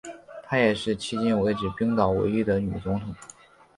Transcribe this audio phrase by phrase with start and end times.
[0.41, 3.13] 她也是迄今为止冰岛唯一的女总统。